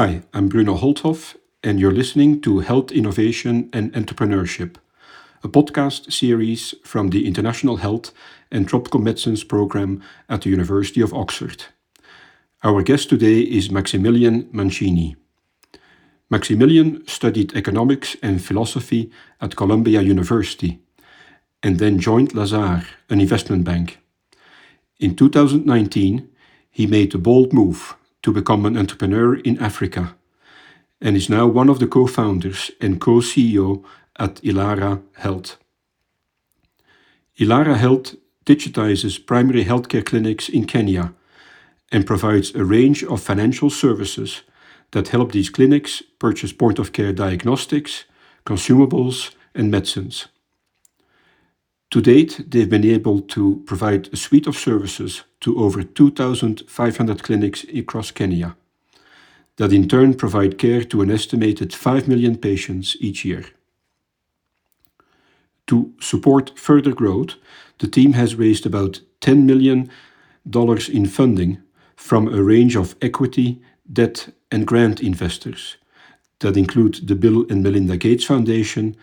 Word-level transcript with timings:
Hi, 0.00 0.22
I'm 0.32 0.48
Bruno 0.48 0.78
Holthof, 0.78 1.36
and 1.62 1.78
you're 1.78 1.92
listening 1.92 2.40
to 2.40 2.60
Health 2.60 2.90
Innovation 2.90 3.68
and 3.70 3.92
Entrepreneurship, 3.92 4.76
a 5.44 5.48
podcast 5.48 6.10
series 6.10 6.74
from 6.82 7.10
the 7.10 7.26
International 7.26 7.76
Health 7.76 8.10
and 8.50 8.66
Tropical 8.66 9.00
Medicines 9.00 9.44
program 9.44 10.02
at 10.26 10.40
the 10.40 10.48
University 10.48 11.02
of 11.02 11.12
Oxford. 11.12 11.64
Our 12.64 12.82
guest 12.82 13.10
today 13.10 13.40
is 13.40 13.70
Maximilian 13.70 14.48
Mancini. 14.52 15.16
Maximilian 16.30 17.06
studied 17.06 17.54
economics 17.54 18.16
and 18.22 18.42
philosophy 18.42 19.10
at 19.38 19.54
Columbia 19.54 20.00
University 20.00 20.80
and 21.62 21.78
then 21.78 21.98
joined 21.98 22.34
Lazard, 22.34 22.86
an 23.10 23.20
investment 23.20 23.64
bank. 23.64 23.98
In 24.98 25.14
2019, 25.14 26.26
he 26.70 26.86
made 26.86 27.14
a 27.14 27.18
bold 27.18 27.52
move 27.52 27.96
to 28.22 28.32
become 28.32 28.66
an 28.66 28.76
entrepreneur 28.76 29.36
in 29.36 29.58
Africa 29.58 30.14
and 31.00 31.16
is 31.16 31.30
now 31.30 31.46
one 31.46 31.68
of 31.68 31.78
the 31.78 31.86
co 31.86 32.06
founders 32.06 32.70
and 32.80 33.00
co 33.00 33.20
CEO 33.20 33.82
at 34.18 34.36
Ilara 34.42 35.02
Health. 35.16 35.56
Ilara 37.38 37.76
Health 37.76 38.16
digitizes 38.44 39.24
primary 39.24 39.64
healthcare 39.64 40.04
clinics 40.04 40.48
in 40.48 40.66
Kenya 40.66 41.14
and 41.92 42.06
provides 42.06 42.54
a 42.54 42.64
range 42.64 43.02
of 43.04 43.22
financial 43.22 43.70
services 43.70 44.42
that 44.92 45.08
help 45.08 45.32
these 45.32 45.50
clinics 45.50 46.02
purchase 46.18 46.52
point 46.52 46.78
of 46.78 46.92
care 46.92 47.12
diagnostics, 47.12 48.04
consumables, 48.44 49.34
and 49.54 49.70
medicines. 49.70 50.26
To 51.90 52.00
date, 52.00 52.44
they've 52.48 52.70
been 52.70 52.84
able 52.84 53.20
to 53.20 53.62
provide 53.66 54.08
a 54.12 54.16
suite 54.16 54.46
of 54.46 54.56
services 54.56 55.24
to 55.40 55.58
over 55.58 55.82
2,500 55.82 57.22
clinics 57.22 57.64
across 57.74 58.10
Kenya 58.10 58.56
that 59.56 59.72
in 59.72 59.86
turn 59.86 60.14
provide 60.14 60.56
care 60.56 60.82
to 60.82 61.02
an 61.02 61.10
estimated 61.10 61.74
5 61.74 62.08
million 62.08 62.36
patients 62.36 62.96
each 62.98 63.26
year. 63.26 63.44
To 65.66 65.92
support 66.00 66.58
further 66.58 66.92
growth, 66.92 67.34
the 67.78 67.86
team 67.86 68.14
has 68.14 68.34
raised 68.34 68.64
about 68.64 69.00
$10 69.20 69.44
million 69.44 69.90
in 70.92 71.06
funding 71.06 71.58
from 71.94 72.26
a 72.28 72.42
range 72.42 72.74
of 72.74 72.96
equity, 73.02 73.60
debt, 73.92 74.32
and 74.50 74.66
grant 74.66 75.00
investors 75.00 75.76
that 76.38 76.56
include 76.56 77.06
the 77.06 77.14
Bill 77.14 77.44
and 77.50 77.62
Melinda 77.62 77.98
Gates 77.98 78.24
Foundation 78.24 78.96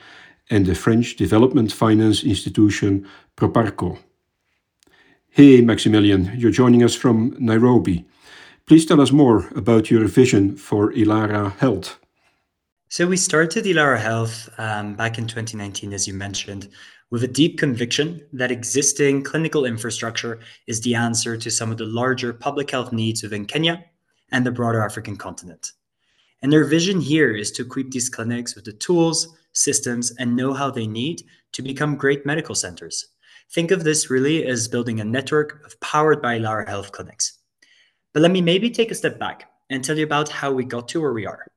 and 0.50 0.66
the 0.66 0.74
French 0.74 1.16
development 1.16 1.72
finance 1.72 2.24
institution 2.24 3.08
Proparco. 3.36 4.00
Hey, 5.38 5.62
Maximilian, 5.62 6.32
you're 6.36 6.50
joining 6.50 6.82
us 6.82 6.96
from 6.96 7.36
Nairobi. 7.38 8.04
Please 8.66 8.88
tell 8.88 9.00
us 9.00 9.12
more 9.12 9.48
about 9.56 9.92
your 9.92 10.08
vision 10.08 10.56
for 10.56 10.92
Ilara 10.94 11.56
Health. 11.58 12.00
So, 12.90 13.06
we 13.06 13.18
started 13.18 13.66
Ilara 13.66 14.00
Health 14.00 14.50
um, 14.58 14.96
back 14.96 15.20
in 15.20 15.28
2019, 15.28 15.94
as 15.94 16.08
you 16.08 16.16
mentioned, 16.16 16.70
with 17.12 17.24
a 17.24 17.28
deep 17.28 17.60
conviction 17.60 18.20
that 18.34 18.50
existing 18.50 19.24
clinical 19.24 19.64
infrastructure 19.66 20.40
is 20.66 20.82
the 20.82 20.96
answer 20.96 21.38
to 21.38 21.52
some 21.52 21.72
of 21.72 21.78
the 21.78 21.86
larger 21.86 22.34
public 22.34 22.72
health 22.72 22.92
needs 22.92 23.22
within 23.22 23.46
Kenya 23.46 23.86
and 24.32 24.44
the 24.44 24.50
broader 24.50 24.84
African 24.84 25.18
continent. 25.18 25.74
And 26.42 26.52
their 26.52 26.66
vision 26.66 27.00
here 27.00 27.36
is 27.36 27.52
to 27.52 27.62
equip 27.62 27.92
these 27.92 28.10
clinics 28.10 28.56
with 28.56 28.66
the 28.66 28.74
tools, 28.74 29.38
systems, 29.54 30.12
and 30.18 30.36
know 30.36 30.54
how 30.54 30.72
they 30.72 30.88
need 30.88 31.22
to 31.52 31.62
become 31.62 31.96
great 31.96 32.26
medical 32.26 32.56
centers. 32.56 33.10
Think 33.52 33.72
of 33.72 33.84
this 33.84 34.10
really 34.10 34.46
as 34.46 34.68
building 34.68 35.00
a 35.00 35.06
network 35.06 35.66
of 35.66 35.80
powered 35.80 36.22
by 36.22 36.38
Ilara 36.38 36.68
Health 36.68 36.92
clinics. 36.92 37.40
But 38.14 38.22
let 38.22 38.32
me 38.32 38.42
maybe 38.42 38.70
take 38.70 38.92
a 38.92 38.96
step 38.96 39.20
back 39.20 39.50
and 39.70 39.84
tell 39.84 39.98
you 39.98 40.04
about 40.04 40.30
how 40.30 40.52
we 40.52 40.66
got 40.66 40.88
to 40.90 41.02
where 41.02 41.14
we 41.14 41.26
are. 41.26 41.48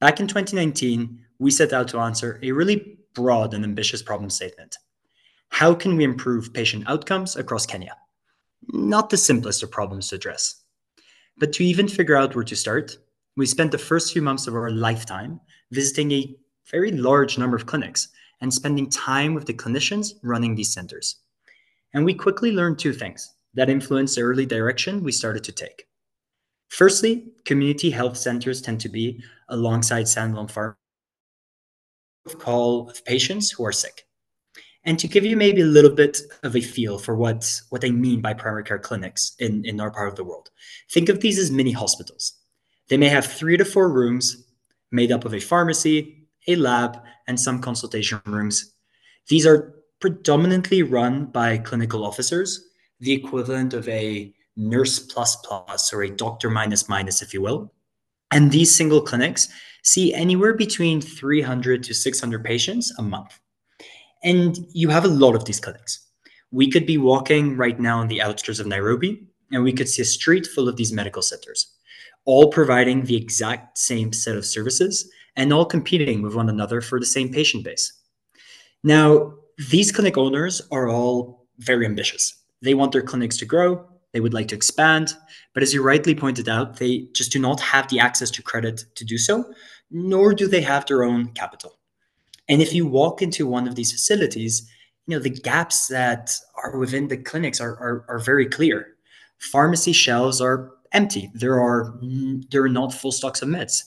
Back 0.00 0.20
in 0.20 0.28
2019, 0.28 1.18
we 1.38 1.50
set 1.50 1.72
out 1.72 1.88
to 1.88 1.98
answer 1.98 2.38
a 2.42 2.52
really 2.52 2.98
broad 3.14 3.54
and 3.54 3.64
ambitious 3.64 4.02
problem 4.02 4.30
statement. 4.30 4.76
How 5.48 5.74
can 5.74 5.96
we 5.96 6.04
improve 6.04 6.52
patient 6.52 6.84
outcomes 6.86 7.36
across 7.36 7.66
Kenya? 7.66 7.96
Not 8.68 9.10
the 9.10 9.16
simplest 9.16 9.62
of 9.62 9.70
problems 9.70 10.08
to 10.08 10.16
address. 10.16 10.62
But 11.38 11.52
to 11.54 11.64
even 11.64 11.88
figure 11.88 12.16
out 12.16 12.34
where 12.34 12.44
to 12.44 12.56
start, 12.56 12.96
we 13.36 13.46
spent 13.46 13.72
the 13.72 13.78
first 13.78 14.12
few 14.12 14.22
months 14.22 14.46
of 14.46 14.54
our 14.54 14.70
lifetime 14.70 15.40
visiting 15.72 16.12
a 16.12 16.36
very 16.70 16.92
large 16.92 17.36
number 17.36 17.56
of 17.56 17.66
clinics 17.66 18.08
and 18.44 18.52
spending 18.52 18.90
time 18.90 19.32
with 19.32 19.46
the 19.46 19.54
clinicians 19.54 20.12
running 20.22 20.54
these 20.54 20.70
centers. 20.70 21.16
And 21.94 22.04
we 22.04 22.12
quickly 22.12 22.52
learned 22.52 22.78
two 22.78 22.92
things 22.92 23.34
that 23.54 23.70
influenced 23.70 24.16
the 24.16 24.20
early 24.20 24.44
direction 24.44 25.02
we 25.02 25.12
started 25.12 25.42
to 25.44 25.52
take. 25.52 25.86
Firstly, 26.68 27.24
community 27.46 27.90
health 27.90 28.18
centers 28.18 28.60
tend 28.60 28.82
to 28.82 28.90
be 28.90 29.24
alongside 29.48 30.04
standalone 30.04 30.50
pharmacies 30.50 30.78
call 32.38 32.90
of 32.90 33.02
patients 33.06 33.50
who 33.50 33.64
are 33.64 33.72
sick. 33.72 34.06
And 34.84 34.98
to 34.98 35.08
give 35.08 35.24
you 35.24 35.38
maybe 35.38 35.62
a 35.62 35.76
little 35.76 35.90
bit 35.90 36.18
of 36.42 36.54
a 36.54 36.60
feel 36.60 36.98
for 36.98 37.16
what, 37.16 37.50
what 37.70 37.80
they 37.80 37.90
mean 37.90 38.20
by 38.20 38.34
primary 38.34 38.64
care 38.64 38.78
clinics 38.78 39.36
in, 39.38 39.64
in 39.64 39.80
our 39.80 39.90
part 39.90 40.08
of 40.08 40.16
the 40.16 40.24
world, 40.24 40.50
think 40.90 41.08
of 41.08 41.20
these 41.20 41.38
as 41.38 41.50
mini 41.50 41.72
hospitals. 41.72 42.34
They 42.88 42.98
may 42.98 43.08
have 43.08 43.24
three 43.24 43.56
to 43.56 43.64
four 43.64 43.90
rooms 43.90 44.44
made 44.90 45.12
up 45.12 45.24
of 45.24 45.32
a 45.32 45.40
pharmacy, 45.40 46.23
a 46.46 46.56
lab, 46.56 46.98
and 47.26 47.38
some 47.38 47.60
consultation 47.60 48.20
rooms. 48.26 48.74
These 49.28 49.46
are 49.46 49.74
predominantly 50.00 50.82
run 50.82 51.26
by 51.26 51.58
clinical 51.58 52.04
officers, 52.04 52.68
the 53.00 53.12
equivalent 53.12 53.72
of 53.74 53.88
a 53.88 54.34
nurse 54.56 54.98
plus 54.98 55.36
plus 55.36 55.92
or 55.92 56.02
a 56.02 56.10
doctor 56.10 56.50
minus 56.50 56.88
minus, 56.88 57.22
if 57.22 57.32
you 57.32 57.40
will. 57.40 57.72
And 58.30 58.50
these 58.50 58.74
single 58.74 59.00
clinics 59.00 59.48
see 59.82 60.12
anywhere 60.14 60.54
between 60.54 61.00
300 61.00 61.82
to 61.84 61.94
600 61.94 62.44
patients 62.44 62.92
a 62.98 63.02
month. 63.02 63.38
And 64.22 64.58
you 64.72 64.88
have 64.88 65.04
a 65.04 65.08
lot 65.08 65.34
of 65.34 65.44
these 65.44 65.60
clinics. 65.60 66.08
We 66.50 66.70
could 66.70 66.86
be 66.86 66.98
walking 66.98 67.56
right 67.56 67.78
now 67.78 67.98
on 68.00 68.08
the 68.08 68.22
outskirts 68.22 68.58
of 68.58 68.66
Nairobi, 68.66 69.26
and 69.52 69.62
we 69.62 69.72
could 69.72 69.88
see 69.88 70.02
a 70.02 70.06
street 70.06 70.46
full 70.46 70.68
of 70.68 70.76
these 70.76 70.92
medical 70.92 71.22
centers, 71.22 71.72
all 72.24 72.50
providing 72.50 73.04
the 73.04 73.16
exact 73.16 73.76
same 73.76 74.12
set 74.12 74.36
of 74.36 74.46
services 74.46 75.10
and 75.36 75.52
all 75.52 75.64
competing 75.64 76.22
with 76.22 76.34
one 76.34 76.48
another 76.48 76.80
for 76.80 77.00
the 77.00 77.06
same 77.06 77.32
patient 77.32 77.64
base. 77.64 77.92
Now, 78.82 79.34
these 79.70 79.92
clinic 79.92 80.16
owners 80.16 80.62
are 80.70 80.88
all 80.88 81.46
very 81.58 81.86
ambitious. 81.86 82.34
They 82.62 82.74
want 82.74 82.92
their 82.92 83.02
clinics 83.02 83.36
to 83.38 83.44
grow, 83.44 83.86
they 84.12 84.20
would 84.20 84.32
like 84.32 84.48
to 84.48 84.54
expand, 84.54 85.14
but 85.54 85.62
as 85.62 85.74
you 85.74 85.82
rightly 85.82 86.14
pointed 86.14 86.48
out, 86.48 86.78
they 86.78 87.08
just 87.14 87.32
do 87.32 87.40
not 87.40 87.60
have 87.60 87.88
the 87.88 87.98
access 87.98 88.30
to 88.30 88.42
credit 88.42 88.84
to 88.94 89.04
do 89.04 89.18
so, 89.18 89.44
nor 89.90 90.32
do 90.34 90.46
they 90.46 90.60
have 90.60 90.86
their 90.86 91.02
own 91.02 91.28
capital. 91.32 91.78
And 92.48 92.62
if 92.62 92.72
you 92.72 92.86
walk 92.86 93.22
into 93.22 93.46
one 93.46 93.66
of 93.66 93.74
these 93.74 93.90
facilities, 93.90 94.70
you 95.06 95.16
know 95.16 95.22
the 95.22 95.30
gaps 95.30 95.88
that 95.88 96.36
are 96.62 96.78
within 96.78 97.08
the 97.08 97.16
clinics 97.16 97.60
are, 97.60 97.72
are, 97.72 98.04
are 98.08 98.18
very 98.18 98.46
clear. 98.46 98.94
Pharmacy 99.38 99.92
shelves 99.92 100.40
are 100.40 100.70
empty. 100.92 101.30
There 101.34 101.60
are 101.60 101.98
there 102.50 102.62
are 102.62 102.68
not 102.68 102.94
full 102.94 103.12
stocks 103.12 103.42
of 103.42 103.48
meds. 103.48 103.82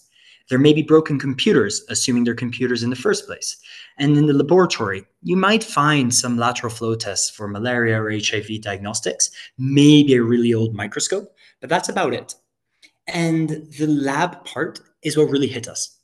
There 0.50 0.60
may 0.60 0.74
be 0.74 0.82
broken 0.82 1.20
computers, 1.20 1.84
assuming 1.90 2.24
they're 2.24 2.36
computers 2.36 2.84
in 2.84 2.90
the 2.90 2.96
first 2.96 3.26
place. 3.26 3.58
And 3.98 4.16
in 4.16 4.28
the 4.28 4.34
laboratory, 4.34 5.06
you 5.22 5.36
might 5.36 5.64
find 5.64 6.14
some 6.14 6.38
lateral 6.38 6.72
flow 6.72 6.96
tests 6.96 7.30
for 7.30 7.48
malaria 7.48 8.02
or 8.02 8.12
HIV 8.12 8.62
diagnostics, 8.62 9.30
maybe 9.58 10.16
a 10.16 10.24
really 10.24 10.54
old 10.54 10.74
microscope, 10.74 11.36
but 11.60 11.70
that's 11.70 11.90
about 11.90 12.14
it. 12.14 12.36
And 13.08 13.50
the 13.78 13.88
lab 13.88 14.46
part 14.46 14.80
is 15.04 15.18
what 15.18 15.30
really 15.30 15.48
hit 15.48 15.68
us. 15.68 16.00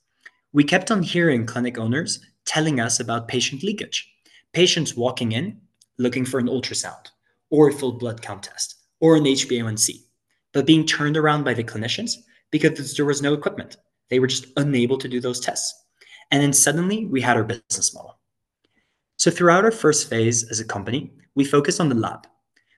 We 0.51 0.63
kept 0.63 0.91
on 0.91 1.03
hearing 1.03 1.45
clinic 1.45 1.77
owners 1.77 2.19
telling 2.45 2.79
us 2.79 2.99
about 2.99 3.27
patient 3.27 3.63
leakage. 3.63 4.09
Patients 4.51 4.95
walking 4.95 5.31
in 5.31 5.59
looking 5.97 6.25
for 6.25 6.39
an 6.39 6.47
ultrasound 6.47 7.07
or 7.49 7.69
a 7.69 7.73
full 7.73 7.93
blood 7.93 8.21
count 8.21 8.43
test 8.43 8.75
or 8.99 9.15
an 9.15 9.23
HbA1c, 9.23 10.03
but 10.51 10.65
being 10.65 10.85
turned 10.85 11.17
around 11.17 11.43
by 11.43 11.53
the 11.53 11.63
clinicians 11.63 12.17
because 12.51 12.95
there 12.95 13.05
was 13.05 13.21
no 13.21 13.33
equipment. 13.33 13.77
They 14.09 14.19
were 14.19 14.27
just 14.27 14.47
unable 14.57 14.97
to 14.97 15.07
do 15.07 15.19
those 15.19 15.39
tests. 15.39 15.73
And 16.31 16.41
then 16.41 16.53
suddenly 16.53 17.05
we 17.05 17.21
had 17.21 17.37
our 17.37 17.43
business 17.43 17.93
model. 17.93 18.19
So 19.17 19.31
throughout 19.31 19.65
our 19.65 19.71
first 19.71 20.09
phase 20.09 20.49
as 20.49 20.59
a 20.59 20.65
company, 20.65 21.11
we 21.35 21.45
focused 21.45 21.79
on 21.79 21.89
the 21.89 21.95
lab. 21.95 22.27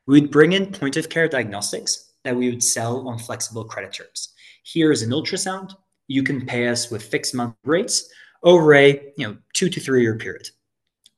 We 0.07 0.19
would 0.19 0.31
bring 0.31 0.53
in 0.53 0.71
point 0.71 0.97
of 0.97 1.09
care 1.09 1.27
diagnostics 1.27 2.13
that 2.23 2.35
we 2.35 2.49
would 2.49 2.63
sell 2.63 3.07
on 3.07 3.17
flexible 3.17 3.63
credit 3.63 3.93
terms. 3.93 4.33
Here 4.63 4.91
is 4.91 5.01
an 5.01 5.11
ultrasound. 5.11 5.73
You 6.07 6.23
can 6.23 6.45
pay 6.45 6.67
us 6.67 6.91
with 6.91 7.03
fixed 7.03 7.33
month 7.33 7.55
rates 7.63 8.09
over 8.43 8.73
a 8.75 9.01
you 9.17 9.27
know 9.27 9.37
two 9.53 9.69
to 9.69 9.79
three 9.79 10.01
year 10.01 10.17
period. 10.17 10.49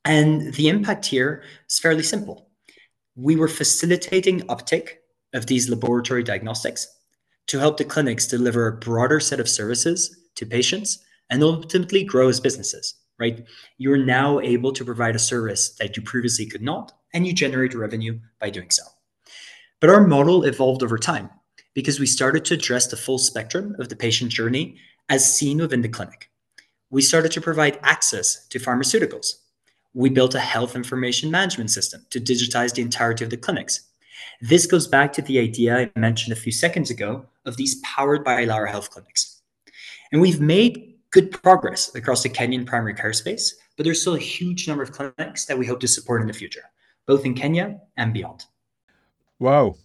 And 0.06 0.54
the 0.54 0.70
impact 0.70 1.06
here 1.06 1.44
is 1.70 1.80
fairly 1.80 2.04
simple. 2.04 2.50
We 3.16 3.36
were 3.36 3.48
facilitating 3.48 4.50
uptake 4.50 5.00
of 5.34 5.48
these 5.48 5.70
laboratory 5.70 6.24
diagnostics 6.24 6.88
to 7.48 7.60
help 7.60 7.78
the 7.78 7.86
clinics 7.86 8.28
deliver 8.28 8.68
a 8.68 8.78
broader 8.78 9.20
set 9.20 9.40
of 9.40 9.50
services 9.50 10.18
to 10.36 10.46
patients 10.46 11.04
and 11.30 11.44
ultimately 11.44 12.04
grow 12.04 12.30
as 12.30 12.40
businesses, 12.40 12.96
right? 13.20 13.46
You're 13.78 13.98
now 13.98 14.40
able 14.40 14.72
to 14.74 14.86
provide 14.86 15.16
a 15.16 15.20
service 15.20 15.70
that 15.80 15.98
you 15.98 16.04
previously 16.04 16.46
could 16.46 16.62
not, 16.62 16.94
and 17.14 17.26
you 17.26 17.34
generate 17.34 17.74
revenue 17.74 18.20
by 18.40 18.50
doing 18.50 18.70
so. 18.70 18.84
But 19.80 19.90
our 19.90 20.06
model 20.06 20.44
evolved 20.44 20.84
over 20.84 20.98
time 20.98 21.30
because 21.74 22.00
we 22.00 22.06
started 22.06 22.44
to 22.46 22.56
address 22.56 22.88
the 22.88 22.98
full 22.98 23.20
spectrum 23.20 23.76
of 23.80 23.90
the 23.90 23.96
patient 23.96 24.32
journey 24.32 24.78
as 25.10 25.38
seen 25.38 25.60
within 25.60 25.82
the 25.82 25.90
clinic. 25.90 26.30
We 26.90 27.02
started 27.02 27.32
to 27.34 27.42
provide 27.42 27.80
access 27.84 28.48
to 28.48 28.60
pharmaceuticals. 28.60 29.34
We 29.94 30.10
built 30.10 30.36
a 30.36 30.40
health 30.40 30.76
information 30.76 31.30
management 31.32 31.70
system 31.70 32.06
to 32.10 32.20
digitize 32.20 32.74
the 32.74 32.82
entirety 32.82 33.24
of 33.24 33.30
the 33.30 33.38
clinics. 33.38 33.82
This 34.42 34.68
goes 34.68 34.88
back 34.88 35.14
to 35.14 35.22
the 35.24 35.40
idea 35.40 35.78
I 35.78 36.00
mentioned 36.00 36.34
a 36.34 36.40
few 36.40 36.52
seconds 36.52 36.92
ago 36.92 37.26
of 37.46 37.58
these 37.58 37.76
powered 37.82 38.24
by 38.24 38.46
Ilara 38.46 38.70
Health 38.70 38.92
clinics. 38.92 39.42
And 40.12 40.22
we've 40.22 40.40
made 40.40 40.96
good 41.12 41.32
progress 41.32 41.94
across 41.96 42.22
the 42.22 42.30
Kenyan 42.30 42.66
primary 42.66 42.94
care 42.94 43.14
space, 43.14 43.56
but 43.76 43.84
there's 43.84 44.02
still 44.02 44.16
a 44.16 44.20
huge 44.20 44.68
number 44.68 44.84
of 44.84 44.92
clinics 44.92 45.46
that 45.46 45.58
we 45.58 45.66
hope 45.66 45.80
to 45.80 45.88
support 45.88 46.22
in 46.22 46.28
the 46.28 46.34
future, 46.34 46.64
both 47.08 47.26
in 47.26 47.34
Kenya 47.34 47.80
and 47.98 48.14
beyond. 48.14 48.46
Wow. 49.40 49.76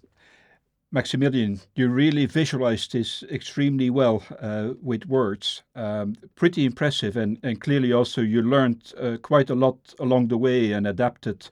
Maximilian, 0.91 1.59
you 1.75 1.89
really 1.89 2.27
visualized 2.27 2.93
this 2.93 3.23
extremely 3.31 3.89
well 3.89 4.23
uh, 4.41 4.75
with 4.83 5.07
words. 5.07 5.63
Um, 5.75 6.15
pretty 6.35 6.67
impressive, 6.67 7.17
and, 7.17 7.39
and 7.43 7.59
clearly 7.59 7.95
also 7.95 8.21
you 8.21 8.43
learned 8.43 8.93
uh, 9.01 9.17
quite 9.23 9.49
a 9.49 9.55
lot 9.55 9.79
along 9.99 10.29
the 10.29 10.37
way 10.37 10.73
and 10.73 10.87
adapted 10.87 11.49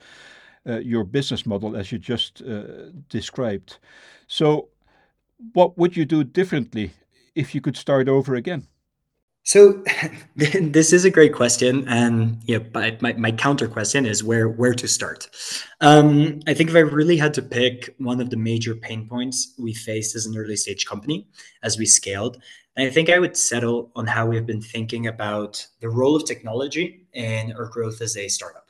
your 0.65 1.05
business 1.05 1.47
model 1.47 1.77
as 1.77 1.93
you 1.93 1.99
just 1.99 2.43
uh, 2.43 2.91
described. 3.09 3.79
So, 4.27 4.69
what 5.53 5.79
would 5.79 5.97
you 5.97 6.05
do 6.05 6.23
differently 6.23 6.93
if 7.35 7.55
you 7.55 7.61
could 7.61 7.77
start 7.77 8.09
over 8.09 8.35
again? 8.35 8.67
So 9.43 9.83
this 10.37 10.93
is 10.93 11.05
a 11.05 11.11
great 11.11 11.35
question, 11.35 11.89
and 11.89 12.39
yeah, 12.45 12.59
but 12.59 13.01
my, 13.01 13.15
my 13.15 13.33
counter 13.33 13.69
question 13.69 14.07
is 14.07 14.23
where 14.23 14.49
where 14.49 14.75
to 14.75 14.87
start. 14.87 15.29
Um, 15.81 16.41
I 16.47 16.55
think 16.55 16.71
if 16.71 16.77
I 16.77 16.81
really 16.81 17.17
had 17.17 17.35
to 17.35 17.43
pick 17.43 17.95
one 17.99 18.21
of 18.21 18.31
the 18.31 18.37
major 18.37 18.75
pain 18.75 19.09
points 19.09 19.55
we 19.59 19.73
faced 19.73 20.15
as 20.15 20.27
an 20.27 20.37
early 20.37 20.57
stage 20.57 20.87
company 20.87 21.27
as 21.63 21.79
we 21.79 21.87
scaled, 21.87 22.41
I 22.77 22.91
think 22.91 23.11
I 23.11 23.19
would 23.19 23.37
settle 23.37 23.91
on 23.97 24.07
how 24.07 24.27
we've 24.27 24.47
been 24.47 24.63
thinking 24.63 25.07
about 25.07 25.67
the 25.81 25.89
role 25.89 26.15
of 26.15 26.27
technology 26.27 27.07
in 27.13 27.53
our 27.53 27.67
growth 27.67 28.01
as 28.03 28.17
a 28.17 28.29
startup. 28.29 28.70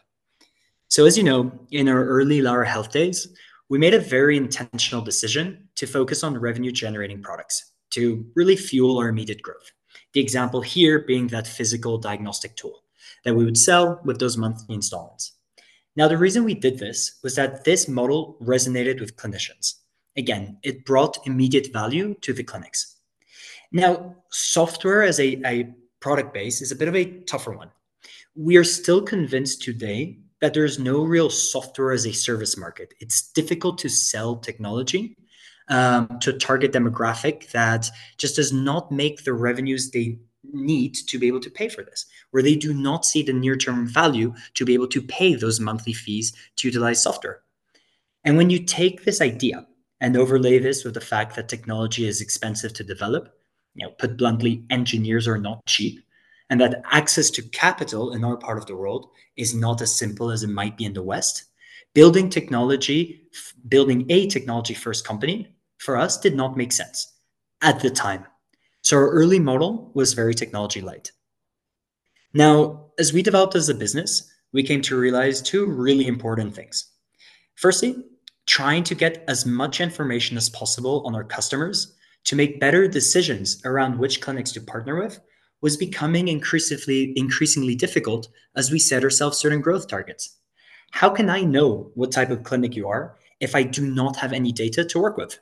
So 0.90 1.06
as 1.06 1.16
you 1.16 1.22
know, 1.22 1.52
in 1.70 1.88
our 1.88 2.04
early 2.04 2.40
Ilara 2.40 2.66
Health 2.66 2.90
days, 2.90 3.28
we 3.68 3.78
made 3.78 3.94
a 3.94 4.00
very 4.00 4.36
intentional 4.36 5.04
decision 5.04 5.68
to 5.76 5.86
focus 5.86 6.24
on 6.24 6.36
revenue 6.36 6.72
generating 6.72 7.22
products 7.22 7.70
to 7.90 8.26
really 8.34 8.56
fuel 8.56 8.98
our 8.98 9.08
immediate 9.08 9.40
growth. 9.40 9.70
The 10.14 10.20
example 10.20 10.60
here 10.60 10.98
being 10.98 11.28
that 11.28 11.46
physical 11.46 11.96
diagnostic 11.96 12.56
tool 12.56 12.82
that 13.24 13.36
we 13.36 13.44
would 13.44 13.56
sell 13.56 14.00
with 14.04 14.18
those 14.18 14.36
monthly 14.36 14.74
installments. 14.74 15.34
Now, 15.94 16.08
the 16.08 16.18
reason 16.18 16.42
we 16.42 16.54
did 16.54 16.80
this 16.80 17.20
was 17.22 17.36
that 17.36 17.62
this 17.62 17.86
model 17.86 18.36
resonated 18.42 18.98
with 18.98 19.14
clinicians. 19.14 19.74
Again, 20.16 20.58
it 20.64 20.84
brought 20.84 21.24
immediate 21.24 21.72
value 21.72 22.16
to 22.22 22.32
the 22.32 22.42
clinics. 22.42 22.96
Now, 23.70 24.16
software 24.30 25.04
as 25.04 25.20
a, 25.20 25.40
a 25.46 25.72
product 26.00 26.34
base 26.34 26.60
is 26.60 26.72
a 26.72 26.76
bit 26.76 26.88
of 26.88 26.96
a 26.96 27.20
tougher 27.20 27.52
one. 27.52 27.70
We 28.34 28.56
are 28.56 28.64
still 28.64 29.02
convinced 29.02 29.62
today 29.62 30.18
that 30.40 30.54
there's 30.54 30.78
no 30.78 31.04
real 31.04 31.30
software 31.30 31.92
as 31.92 32.06
a 32.06 32.12
service 32.12 32.56
market. 32.56 32.94
It's 33.00 33.30
difficult 33.32 33.78
to 33.78 33.88
sell 33.88 34.36
technology 34.36 35.16
um, 35.68 36.18
to 36.20 36.30
a 36.30 36.38
target 36.38 36.72
demographic 36.72 37.50
that 37.52 37.88
just 38.18 38.36
does 38.36 38.52
not 38.52 38.90
make 38.90 39.24
the 39.24 39.32
revenues 39.32 39.90
they 39.90 40.18
need 40.52 40.94
to 40.94 41.18
be 41.18 41.28
able 41.28 41.40
to 41.40 41.50
pay 41.50 41.68
for 41.68 41.82
this, 41.82 42.06
where 42.30 42.42
they 42.42 42.56
do 42.56 42.72
not 42.72 43.04
see 43.04 43.22
the 43.22 43.32
near 43.32 43.56
term 43.56 43.86
value 43.86 44.34
to 44.54 44.64
be 44.64 44.74
able 44.74 44.88
to 44.88 45.02
pay 45.02 45.34
those 45.34 45.60
monthly 45.60 45.92
fees 45.92 46.32
to 46.56 46.68
utilize 46.68 47.02
software. 47.02 47.42
And 48.24 48.36
when 48.36 48.50
you 48.50 48.58
take 48.58 49.04
this 49.04 49.20
idea 49.20 49.66
and 50.00 50.16
overlay 50.16 50.58
this 50.58 50.84
with 50.84 50.94
the 50.94 51.00
fact 51.00 51.36
that 51.36 51.48
technology 51.48 52.06
is 52.06 52.20
expensive 52.20 52.72
to 52.74 52.84
develop, 52.84 53.34
you 53.74 53.86
know, 53.86 53.92
put 53.92 54.16
bluntly, 54.16 54.64
engineers 54.70 55.28
are 55.28 55.38
not 55.38 55.64
cheap, 55.66 56.00
and 56.50 56.60
that 56.60 56.82
access 56.90 57.30
to 57.30 57.42
capital 57.42 58.12
in 58.12 58.24
our 58.24 58.36
part 58.36 58.58
of 58.58 58.66
the 58.66 58.76
world 58.76 59.08
is 59.36 59.54
not 59.54 59.80
as 59.80 59.96
simple 59.96 60.30
as 60.30 60.42
it 60.42 60.50
might 60.50 60.76
be 60.76 60.84
in 60.84 60.92
the 60.92 61.02
West, 61.02 61.44
building 61.94 62.28
technology, 62.28 63.22
building 63.68 64.04
a 64.10 64.26
technology 64.26 64.74
first 64.74 65.06
company 65.06 65.54
for 65.78 65.96
us 65.96 66.18
did 66.18 66.34
not 66.34 66.56
make 66.56 66.72
sense 66.72 67.14
at 67.62 67.80
the 67.80 67.88
time. 67.88 68.26
So 68.82 68.96
our 68.96 69.10
early 69.10 69.38
model 69.38 69.90
was 69.94 70.12
very 70.12 70.34
technology 70.34 70.80
light. 70.80 71.12
Now, 72.34 72.86
as 72.98 73.12
we 73.12 73.22
developed 73.22 73.54
as 73.54 73.68
a 73.68 73.74
business, 73.74 74.30
we 74.52 74.62
came 74.62 74.82
to 74.82 74.98
realize 74.98 75.40
two 75.40 75.66
really 75.66 76.06
important 76.06 76.54
things. 76.54 76.90
Firstly, 77.54 77.96
trying 78.46 78.82
to 78.84 78.94
get 78.94 79.24
as 79.28 79.46
much 79.46 79.80
information 79.80 80.36
as 80.36 80.48
possible 80.48 81.04
on 81.06 81.14
our 81.14 81.24
customers 81.24 81.94
to 82.24 82.36
make 82.36 82.60
better 82.60 82.88
decisions 82.88 83.60
around 83.64 83.98
which 83.98 84.20
clinics 84.20 84.52
to 84.52 84.60
partner 84.60 84.98
with 84.98 85.20
was 85.60 85.76
becoming 85.76 86.28
increasingly 86.28 87.12
increasingly 87.16 87.74
difficult 87.74 88.28
as 88.56 88.70
we 88.70 88.78
set 88.78 89.04
ourselves 89.04 89.38
certain 89.38 89.60
growth 89.60 89.88
targets. 89.88 90.36
How 90.92 91.10
can 91.10 91.30
I 91.30 91.42
know 91.42 91.90
what 91.94 92.12
type 92.12 92.30
of 92.30 92.42
clinic 92.42 92.74
you 92.74 92.88
are 92.88 93.16
if 93.40 93.54
I 93.54 93.62
do 93.62 93.88
not 93.88 94.16
have 94.16 94.32
any 94.32 94.52
data 94.52 94.84
to 94.84 94.98
work 94.98 95.16
with? 95.16 95.38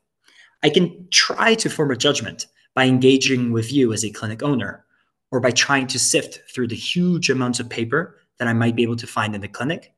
I 0.62 0.70
can 0.70 1.09
try 1.11 1.55
to 1.55 1.70
form 1.70 1.91
a 1.91 1.97
judgment 1.97 2.47
by 2.75 2.85
engaging 2.85 3.53
with 3.53 3.73
you 3.73 3.93
as 3.93 4.05
a 4.05 4.11
clinic 4.11 4.43
owner 4.43 4.85
or 5.31 5.41
by 5.41 5.50
trying 5.50 5.87
to 5.88 5.99
sift 5.99 6.41
through 6.53 6.69
the 6.69 6.76
huge 6.76 7.31
amounts 7.31 7.61
of 7.61 7.69
paper 7.69 8.17
that 8.38 8.49
I 8.49 8.53
might 8.53 8.76
be 8.76 8.82
able 8.82 8.97
to 8.97 9.06
find 9.06 9.35
in 9.35 9.41
the 9.41 9.49
clinic. 9.49 9.93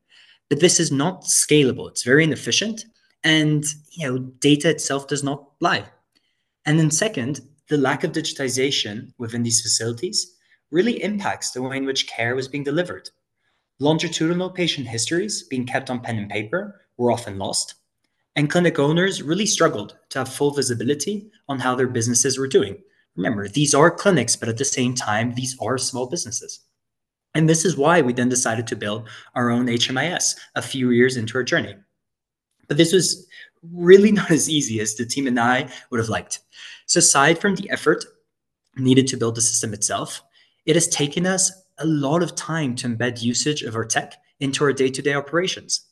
But 0.49 0.59
this 0.59 0.79
is 0.79 0.91
not 0.91 1.23
scalable. 1.23 1.89
It's 1.89 2.03
very 2.03 2.23
inefficient 2.23 2.85
and 3.23 3.63
you 3.91 4.07
know 4.07 4.19
data 4.19 4.69
itself 4.69 5.07
does 5.07 5.23
not 5.23 5.45
lie. 5.59 5.85
And 6.65 6.79
then 6.79 6.91
second, 6.91 7.41
the 7.71 7.77
lack 7.77 8.03
of 8.03 8.11
digitization 8.11 9.13
within 9.17 9.43
these 9.43 9.61
facilities 9.61 10.35
really 10.71 11.01
impacts 11.01 11.51
the 11.51 11.61
way 11.61 11.77
in 11.77 11.85
which 11.85 12.05
care 12.05 12.35
was 12.35 12.49
being 12.49 12.65
delivered. 12.65 13.09
Longitudinal 13.79 14.49
patient 14.49 14.89
histories 14.89 15.43
being 15.43 15.65
kept 15.65 15.89
on 15.89 16.01
pen 16.01 16.17
and 16.17 16.29
paper 16.29 16.81
were 16.97 17.13
often 17.13 17.37
lost, 17.37 17.75
and 18.35 18.49
clinic 18.49 18.77
owners 18.77 19.23
really 19.23 19.45
struggled 19.45 19.95
to 20.09 20.19
have 20.19 20.27
full 20.27 20.51
visibility 20.51 21.31
on 21.47 21.59
how 21.59 21.73
their 21.73 21.87
businesses 21.87 22.37
were 22.37 22.45
doing. 22.45 22.77
Remember, 23.15 23.47
these 23.47 23.73
are 23.73 23.89
clinics, 23.89 24.35
but 24.35 24.49
at 24.49 24.57
the 24.57 24.65
same 24.65 24.93
time, 24.93 25.33
these 25.33 25.55
are 25.61 25.77
small 25.77 26.07
businesses. 26.07 26.59
And 27.35 27.47
this 27.47 27.63
is 27.63 27.77
why 27.77 28.01
we 28.01 28.11
then 28.11 28.27
decided 28.27 28.67
to 28.67 28.75
build 28.75 29.07
our 29.33 29.49
own 29.49 29.67
HMIS 29.67 30.35
a 30.55 30.61
few 30.61 30.89
years 30.89 31.15
into 31.15 31.37
our 31.37 31.43
journey. 31.43 31.75
But 32.67 32.75
this 32.75 32.91
was 32.91 33.27
really 33.63 34.11
not 34.11 34.31
as 34.31 34.49
easy 34.49 34.79
as 34.79 34.95
the 34.95 35.05
team 35.05 35.27
and 35.27 35.39
I 35.39 35.69
would 35.89 35.99
have 35.99 36.09
liked. 36.09 36.39
So, 36.85 36.99
aside 36.99 37.39
from 37.39 37.55
the 37.55 37.69
effort 37.69 38.05
needed 38.75 39.07
to 39.07 39.17
build 39.17 39.35
the 39.35 39.41
system 39.41 39.73
itself, 39.73 40.21
it 40.65 40.75
has 40.75 40.87
taken 40.87 41.25
us 41.25 41.51
a 41.77 41.85
lot 41.85 42.21
of 42.23 42.35
time 42.35 42.75
to 42.75 42.87
embed 42.87 43.21
usage 43.21 43.63
of 43.63 43.75
our 43.75 43.85
tech 43.85 44.15
into 44.39 44.63
our 44.63 44.73
day 44.73 44.89
to 44.89 45.01
day 45.01 45.13
operations. 45.13 45.87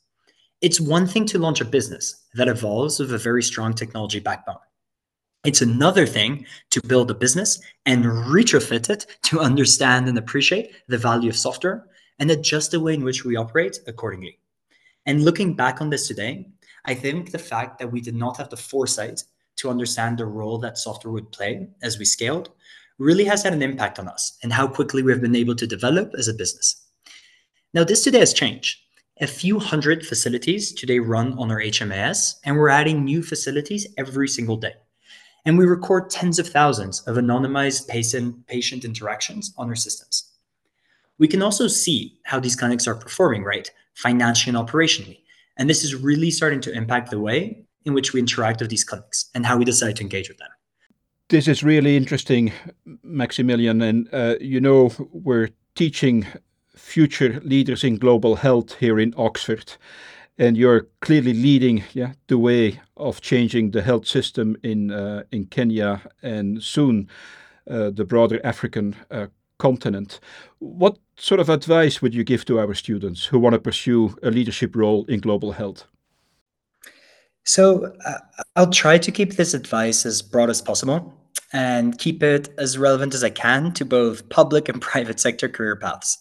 It's 0.62 0.82
one 0.82 1.08
thing 1.08 1.26
to 1.28 1.40
launch 1.40 1.62
a 1.62 1.66
business 1.66 2.26
that 2.34 2.50
evolves 2.50 3.00
with 3.00 3.14
a 3.14 3.18
very 3.18 3.42
strong 3.42 3.74
technology 3.74 4.20
backbone. 4.20 4.58
It's 5.46 5.62
another 5.62 6.06
thing 6.06 6.46
to 6.72 6.82
build 6.86 7.10
a 7.10 7.16
business 7.16 7.62
and 7.86 8.04
retrofit 8.04 8.90
it 8.90 9.06
to 9.24 9.40
understand 9.40 10.10
and 10.10 10.18
appreciate 10.18 10.74
the 10.88 10.98
value 10.98 11.30
of 11.30 11.38
software 11.38 11.86
and 12.20 12.30
adjust 12.30 12.72
the 12.72 12.80
way 12.82 12.94
in 12.94 13.06
which 13.06 13.24
we 13.24 13.38
operate 13.38 13.80
accordingly. 13.88 14.38
And 15.10 15.26
looking 15.26 15.56
back 15.56 15.82
on 15.82 15.90
this 15.90 16.08
today, 16.08 16.46
I 16.86 16.94
think 16.94 17.32
the 17.32 17.40
fact 17.40 17.80
that 17.80 17.92
we 17.92 18.00
did 18.00 18.14
not 18.14 18.38
have 18.38 18.52
the 18.52 18.56
foresight 18.56 19.24
to 19.56 19.72
understand 19.72 20.20
the 20.20 20.28
role 20.28 20.60
that 20.60 20.78
software 20.78 21.12
would 21.12 21.32
play 21.32 21.68
as 21.82 21.98
we 21.98 22.06
scaled 22.06 22.52
really 23.00 23.24
has 23.26 23.42
had 23.42 23.54
an 23.54 23.64
impact 23.64 23.98
on 23.98 24.08
us 24.08 24.38
and 24.44 24.54
how 24.54 24.68
quickly 24.68 25.02
we 25.02 25.12
have 25.12 25.20
been 25.20 25.36
able 25.36 25.56
to 25.56 25.66
develop 25.66 26.14
as 26.16 26.28
a 26.28 26.34
business. 26.36 26.86
Now, 27.74 27.84
this 27.84 28.04
today 28.04 28.20
has 28.20 28.36
changed 28.36 28.82
a 29.20 29.26
few 29.26 29.58
hundred 29.58 30.06
facilities 30.06 30.74
today 30.74 31.00
run 31.00 31.34
on 31.40 31.50
our 31.50 31.60
HMIS, 31.60 32.36
and 32.46 32.56
we're 32.56 32.70
adding 32.70 33.04
new 33.04 33.24
facilities 33.24 33.88
every 33.98 34.28
single 34.28 34.58
day. 34.58 34.76
And 35.44 35.58
we 35.58 35.66
record 35.66 36.12
tens 36.12 36.38
of 36.38 36.48
thousands 36.48 37.02
of 37.08 37.16
anonymized 37.16 37.88
patient, 37.88 38.46
patient 38.46 38.86
interactions 38.86 39.56
on 39.58 39.70
our 39.70 39.76
systems. 39.76 40.29
We 41.20 41.28
can 41.28 41.42
also 41.42 41.68
see 41.68 42.18
how 42.24 42.40
these 42.40 42.56
clinics 42.56 42.88
are 42.88 42.96
performing, 42.96 43.44
right, 43.44 43.70
financially 43.94 44.58
and 44.58 44.68
operationally. 44.68 45.20
And 45.58 45.70
this 45.70 45.84
is 45.84 45.94
really 45.94 46.32
starting 46.32 46.62
to 46.62 46.72
impact 46.72 47.12
the 47.12 47.20
way 47.20 47.66
in 47.86 47.94
which 47.94 48.14
we 48.14 48.20
interact 48.20 48.62
with 48.62 48.70
these 48.70 48.84
clinics 48.84 49.30
and 49.36 49.46
how 49.46 49.58
we 49.58 49.66
decide 49.66 49.98
to 49.98 50.04
engage 50.04 50.30
with 50.30 50.38
them. 50.38 50.50
This 51.28 51.48
is 51.48 51.62
really 51.64 51.96
interesting, 51.96 52.52
Maximilian. 53.04 53.82
And, 53.82 54.10
uh, 54.14 54.36
you 54.40 54.62
know, 54.62 54.92
we're 55.12 55.50
teaching 55.76 56.26
future 56.76 57.40
leaders 57.44 57.84
in 57.84 57.98
global 57.98 58.38
health 58.38 58.76
here 58.76 59.00
in 59.00 59.14
Oxford. 59.18 59.74
And 60.38 60.56
you're 60.56 60.88
clearly 61.02 61.34
leading 61.34 61.84
yeah, 61.94 62.14
the 62.28 62.38
way 62.38 62.80
of 62.96 63.20
changing 63.20 63.72
the 63.72 63.82
health 63.82 64.08
system 64.08 64.56
in, 64.64 64.92
uh, 64.92 65.24
in 65.32 65.46
Kenya 65.46 66.02
and 66.24 66.64
soon 66.64 67.10
uh, 67.70 67.92
the 67.92 68.06
broader 68.06 68.40
African 68.44 68.96
uh, 69.12 69.28
continent. 69.60 70.20
What 70.58 70.98
sort 71.18 71.40
of 71.40 71.50
advice 71.50 72.02
would 72.02 72.16
you 72.16 72.24
give 72.24 72.46
to 72.46 72.60
our 72.60 72.74
students 72.74 73.26
who 73.26 73.38
want 73.38 73.54
to 73.54 73.60
pursue 73.60 74.18
a 74.24 74.32
leadership 74.32 74.76
role 74.76 75.06
in 75.06 75.20
global 75.20 75.52
health? 75.52 75.86
So 77.46 77.94
uh, 78.06 78.20
I'll 78.56 78.72
try 78.72 78.98
to 78.98 79.12
keep 79.12 79.36
this 79.36 79.54
advice 79.54 80.06
as 80.06 80.22
broad 80.22 80.50
as 80.50 80.62
possible 80.62 81.14
and 81.54 81.98
keep 81.98 82.22
it 82.22 82.50
as 82.58 82.78
relevant 82.78 83.14
as 83.14 83.24
I 83.24 83.30
can 83.30 83.74
to 83.74 83.86
both 83.86 84.28
public 84.30 84.70
and 84.70 84.82
private 84.92 85.20
sector 85.20 85.48
career 85.48 85.76
paths. 85.76 86.18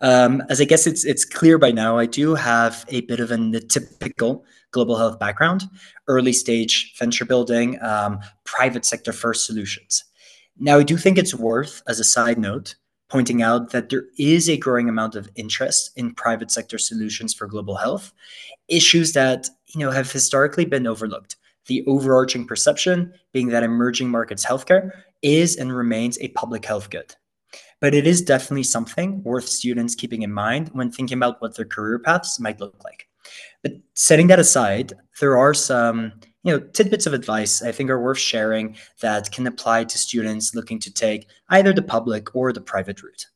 Um, 0.00 0.42
as 0.48 0.60
I 0.60 0.64
guess 0.64 0.86
it's 0.86 1.04
it's 1.04 1.24
clear 1.24 1.58
by 1.58 1.72
now, 1.72 1.98
I 1.98 2.06
do 2.06 2.36
have 2.36 2.84
a 2.88 3.00
bit 3.02 3.18
of 3.18 3.32
an 3.32 3.52
typical 3.68 4.44
global 4.70 4.96
health 4.96 5.18
background, 5.18 5.62
early 6.06 6.32
stage 6.32 6.94
venture 6.96 7.24
building, 7.24 7.82
um, 7.82 8.20
private 8.44 8.84
sector 8.84 9.12
first 9.12 9.46
solutions. 9.46 10.04
Now, 10.58 10.78
I 10.78 10.82
do 10.82 10.96
think 10.96 11.18
it's 11.18 11.34
worth, 11.34 11.82
as 11.86 12.00
a 12.00 12.04
side 12.04 12.38
note, 12.38 12.74
pointing 13.08 13.42
out 13.42 13.70
that 13.70 13.88
there 13.88 14.04
is 14.18 14.48
a 14.48 14.56
growing 14.56 14.88
amount 14.88 15.14
of 15.14 15.30
interest 15.34 15.92
in 15.96 16.14
private 16.14 16.50
sector 16.50 16.78
solutions 16.78 17.32
for 17.32 17.46
global 17.46 17.76
health, 17.76 18.12
issues 18.68 19.12
that 19.12 19.48
you 19.68 19.80
know 19.80 19.90
have 19.90 20.10
historically 20.10 20.64
been 20.64 20.86
overlooked. 20.86 21.36
The 21.66 21.84
overarching 21.86 22.46
perception 22.46 23.12
being 23.32 23.48
that 23.48 23.62
emerging 23.62 24.10
markets 24.10 24.44
healthcare 24.44 24.90
is 25.22 25.56
and 25.56 25.74
remains 25.74 26.18
a 26.18 26.28
public 26.28 26.64
health 26.64 26.90
good. 26.90 27.14
But 27.80 27.94
it 27.94 28.06
is 28.06 28.22
definitely 28.22 28.64
something 28.64 29.22
worth 29.22 29.46
students 29.46 29.94
keeping 29.94 30.22
in 30.22 30.32
mind 30.32 30.70
when 30.72 30.90
thinking 30.90 31.18
about 31.18 31.40
what 31.40 31.56
their 31.56 31.66
career 31.66 31.98
paths 31.98 32.40
might 32.40 32.60
look 32.60 32.82
like. 32.84 33.06
But 33.62 33.72
setting 33.94 34.26
that 34.28 34.38
aside, 34.38 34.94
there 35.20 35.36
are 35.36 35.54
some 35.54 36.12
you 36.48 36.54
know 36.54 36.66
tidbits 36.72 37.06
of 37.06 37.12
advice 37.12 37.62
I 37.62 37.72
think 37.72 37.90
are 37.90 38.00
worth 38.00 38.18
sharing 38.18 38.76
that 39.00 39.30
can 39.30 39.46
apply 39.46 39.84
to 39.84 39.98
students 39.98 40.54
looking 40.54 40.78
to 40.80 40.92
take 40.92 41.28
either 41.50 41.72
the 41.72 41.82
public 41.82 42.34
or 42.34 42.52
the 42.52 42.60
private 42.60 43.02
route. 43.02 43.26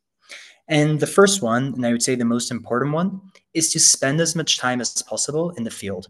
And 0.69 1.01
the 1.01 1.07
first 1.07 1.43
one, 1.43 1.75
and 1.75 1.85
I 1.85 1.93
would 1.93 2.03
say 2.03 2.15
the 2.15 2.25
most 2.25 2.51
important 2.51 2.93
one, 2.93 3.21
is 3.53 3.71
to 3.73 3.81
spend 3.81 4.21
as 4.21 4.35
much 4.35 4.59
time 4.59 4.81
as 4.81 5.03
possible 5.03 5.51
in 5.51 5.65
the 5.65 5.71
field 5.71 6.09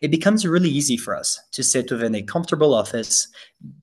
it 0.00 0.10
becomes 0.10 0.46
really 0.46 0.68
easy 0.68 0.96
for 0.96 1.16
us 1.16 1.40
to 1.50 1.62
sit 1.62 1.90
within 1.90 2.14
a 2.14 2.22
comfortable 2.22 2.72
office, 2.72 3.26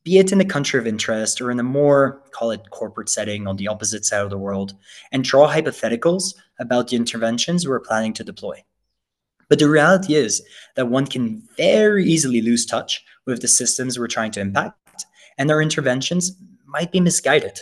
be 0.04 0.18
it 0.18 0.32
in 0.32 0.38
the 0.38 0.46
country 0.46 0.80
of 0.80 0.88
interest 0.88 1.42
or 1.42 1.52
in 1.52 1.60
a 1.60 1.64
more, 1.64 2.24
call 2.32 2.52
it 2.52 2.70
corporate 2.70 3.10
setting 3.10 3.48
on 3.48 3.58
the 3.58 3.68
opposite 3.68 4.06
side 4.06 4.22
of 4.22 4.30
the 4.30 4.38
world, 4.38 4.76
and 5.12 5.24
draw 5.24 5.54
hypotheticals 5.54 6.34
about 6.60 6.88
the 6.88 6.96
interventions 6.96 7.68
we're 7.68 7.82
planning 7.82 8.14
to 8.14 8.24
deploy. 8.24 8.64
But 9.50 9.60
the 9.60 9.70
reality 9.70 10.16
is 10.16 10.42
that 10.76 10.88
one 10.88 11.06
can 11.06 11.44
very 11.58 12.06
easily 12.06 12.42
lose 12.42 12.66
touch 12.66 13.04
with 13.26 13.42
the 13.42 13.48
systems 13.48 13.98
we're 13.98 14.08
trying 14.08 14.32
to 14.32 14.42
impact, 14.42 15.06
and 15.38 15.52
our 15.52 15.62
interventions 15.62 16.36
might 16.66 16.92
be 16.92 17.00
misguided. 17.00 17.60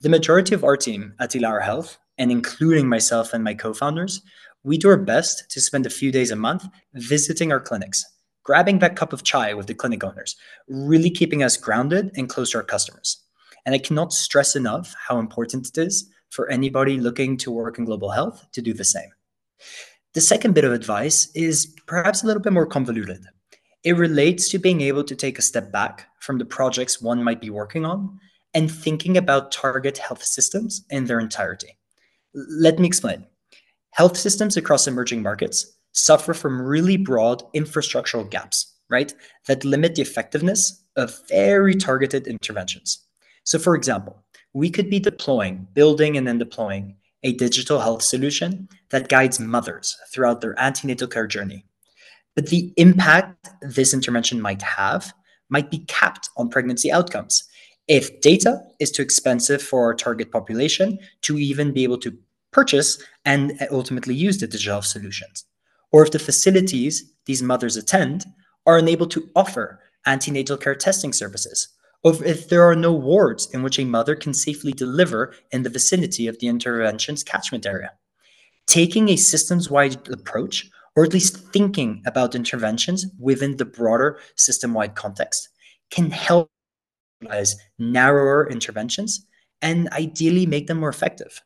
The 0.00 0.08
majority 0.08 0.54
of 0.54 0.64
our 0.64 0.76
team 0.76 1.14
at 1.18 1.30
Ilara 1.30 1.62
Health, 1.62 1.98
and 2.18 2.30
including 2.30 2.88
myself 2.88 3.32
and 3.32 3.42
my 3.42 3.54
co 3.54 3.72
founders, 3.72 4.22
we 4.62 4.78
do 4.78 4.88
our 4.88 4.96
best 4.96 5.48
to 5.50 5.60
spend 5.60 5.86
a 5.86 5.90
few 5.90 6.10
days 6.10 6.30
a 6.30 6.36
month 6.36 6.66
visiting 6.94 7.52
our 7.52 7.60
clinics, 7.60 8.04
grabbing 8.42 8.80
that 8.80 8.96
cup 8.96 9.12
of 9.12 9.22
chai 9.22 9.54
with 9.54 9.66
the 9.66 9.74
clinic 9.74 10.02
owners, 10.02 10.36
really 10.68 11.10
keeping 11.10 11.42
us 11.42 11.56
grounded 11.56 12.10
and 12.16 12.28
close 12.28 12.50
to 12.50 12.58
our 12.58 12.64
customers. 12.64 13.22
And 13.64 13.74
I 13.74 13.78
cannot 13.78 14.12
stress 14.12 14.56
enough 14.56 14.94
how 15.08 15.18
important 15.18 15.68
it 15.68 15.78
is 15.78 16.10
for 16.30 16.50
anybody 16.50 16.98
looking 16.98 17.36
to 17.38 17.50
work 17.50 17.78
in 17.78 17.84
global 17.84 18.10
health 18.10 18.46
to 18.52 18.62
do 18.62 18.74
the 18.74 18.84
same. 18.84 19.10
The 20.16 20.22
second 20.22 20.54
bit 20.54 20.64
of 20.64 20.72
advice 20.72 21.30
is 21.34 21.76
perhaps 21.84 22.22
a 22.22 22.26
little 22.26 22.40
bit 22.40 22.54
more 22.54 22.64
convoluted. 22.64 23.26
It 23.84 23.98
relates 23.98 24.48
to 24.48 24.58
being 24.58 24.80
able 24.80 25.04
to 25.04 25.14
take 25.14 25.38
a 25.38 25.42
step 25.42 25.70
back 25.70 26.08
from 26.20 26.38
the 26.38 26.46
projects 26.46 27.02
one 27.02 27.22
might 27.22 27.38
be 27.38 27.50
working 27.50 27.84
on 27.84 28.18
and 28.54 28.72
thinking 28.72 29.18
about 29.18 29.52
target 29.52 29.98
health 29.98 30.24
systems 30.24 30.86
in 30.88 31.04
their 31.04 31.20
entirety. 31.20 31.76
Let 32.32 32.78
me 32.78 32.86
explain. 32.86 33.26
Health 33.90 34.16
systems 34.16 34.56
across 34.56 34.86
emerging 34.86 35.22
markets 35.22 35.76
suffer 35.92 36.32
from 36.32 36.62
really 36.62 36.96
broad 36.96 37.42
infrastructural 37.52 38.30
gaps, 38.30 38.74
right, 38.88 39.12
that 39.48 39.66
limit 39.66 39.96
the 39.96 40.02
effectiveness 40.02 40.82
of 40.96 41.14
very 41.28 41.74
targeted 41.74 42.26
interventions. 42.26 43.04
So, 43.44 43.58
for 43.58 43.74
example, 43.74 44.24
we 44.54 44.70
could 44.70 44.88
be 44.88 44.98
deploying, 44.98 45.68
building, 45.74 46.16
and 46.16 46.26
then 46.26 46.38
deploying 46.38 46.96
a 47.26 47.32
digital 47.32 47.80
health 47.80 48.02
solution 48.02 48.68
that 48.90 49.08
guides 49.08 49.40
mothers 49.40 49.96
throughout 50.12 50.40
their 50.40 50.58
antenatal 50.58 51.08
care 51.08 51.26
journey. 51.26 51.64
But 52.36 52.46
the 52.46 52.72
impact 52.76 53.48
this 53.60 53.92
intervention 53.92 54.40
might 54.40 54.62
have 54.62 55.12
might 55.48 55.70
be 55.70 55.80
capped 55.86 56.30
on 56.36 56.48
pregnancy 56.48 56.90
outcomes 56.90 57.42
if 57.88 58.20
data 58.20 58.60
is 58.80 58.90
too 58.90 59.02
expensive 59.02 59.62
for 59.62 59.84
our 59.84 59.94
target 59.94 60.30
population 60.30 60.98
to 61.22 61.38
even 61.38 61.72
be 61.72 61.84
able 61.84 61.98
to 61.98 62.16
purchase 62.52 63.02
and 63.24 63.52
ultimately 63.70 64.14
use 64.14 64.38
the 64.38 64.46
digital 64.46 64.74
health 64.74 64.86
solutions. 64.86 65.44
Or 65.92 66.04
if 66.04 66.12
the 66.12 66.18
facilities 66.18 67.12
these 67.26 67.42
mothers 67.42 67.76
attend 67.76 68.24
are 68.66 68.78
unable 68.78 69.06
to 69.08 69.28
offer 69.34 69.80
antenatal 70.06 70.56
care 70.56 70.74
testing 70.74 71.12
services, 71.12 71.68
or 72.06 72.22
if 72.22 72.48
there 72.48 72.62
are 72.62 72.76
no 72.76 72.92
wards 72.92 73.50
in 73.52 73.64
which 73.64 73.80
a 73.80 73.84
mother 73.84 74.14
can 74.14 74.32
safely 74.32 74.70
deliver 74.70 75.34
in 75.50 75.64
the 75.64 75.68
vicinity 75.68 76.28
of 76.28 76.38
the 76.38 76.46
intervention's 76.46 77.24
catchment 77.24 77.66
area. 77.66 77.90
Taking 78.68 79.08
a 79.08 79.16
systems 79.16 79.68
wide 79.68 80.08
approach, 80.08 80.70
or 80.94 81.02
at 81.02 81.12
least 81.12 81.36
thinking 81.52 82.04
about 82.06 82.36
interventions 82.36 83.06
within 83.18 83.56
the 83.56 83.64
broader 83.64 84.20
system 84.36 84.72
wide 84.72 84.94
context, 84.94 85.48
can 85.90 86.12
help 86.12 86.48
as 87.28 87.56
narrower 87.76 88.48
interventions 88.48 89.26
and 89.60 89.88
ideally 89.88 90.46
make 90.46 90.68
them 90.68 90.78
more 90.78 90.90
effective. 90.90 91.42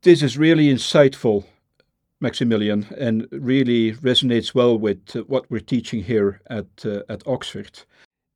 This 0.00 0.22
is 0.22 0.38
really 0.38 0.72
insightful, 0.72 1.44
Maximilian, 2.18 2.86
and 2.96 3.28
really 3.30 3.92
resonates 3.92 4.54
well 4.54 4.78
with 4.78 5.14
uh, 5.14 5.24
what 5.26 5.50
we're 5.50 5.60
teaching 5.60 6.02
here 6.02 6.40
at, 6.48 6.66
uh, 6.86 7.02
at 7.10 7.26
Oxford. 7.26 7.82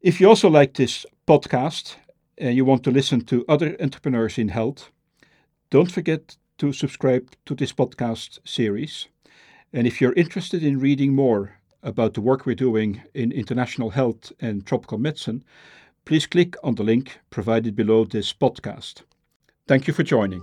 If 0.03 0.21
you 0.21 0.29
also 0.29 0.51
like 0.51 0.75
this 0.75 1.07
podcast 1.29 1.95
and 2.37 2.57
you 2.57 2.65
want 2.65 2.83
to 2.83 2.91
listen 2.91 3.25
to 3.27 3.45
other 3.49 3.77
entrepreneurs 3.81 4.37
in 4.37 4.49
health, 4.49 4.91
don't 5.71 5.93
forget 5.93 6.37
to 6.59 6.73
subscribe 6.73 7.31
to 7.47 7.55
this 7.55 7.73
podcast 7.73 8.41
series. 8.45 9.07
And 9.73 9.87
if 9.87 10.01
you're 10.01 10.13
interested 10.15 10.65
in 10.65 10.81
reading 10.81 11.15
more 11.15 11.61
about 11.85 12.15
the 12.15 12.21
work 12.21 12.47
we're 12.47 12.57
doing 12.57 13.01
in 13.15 13.31
international 13.31 13.91
health 13.91 14.33
and 14.41 14.67
tropical 14.67 14.99
medicine, 14.99 15.45
please 16.05 16.27
click 16.27 16.57
on 16.65 16.75
the 16.75 16.83
link 16.83 17.21
provided 17.31 17.77
below 17.77 18.05
this 18.05 18.33
podcast. 18.33 19.03
Thank 19.69 19.87
you 19.87 19.95
for 19.95 20.03
joining. 20.03 20.43